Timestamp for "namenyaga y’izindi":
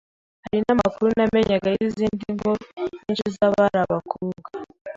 1.17-2.25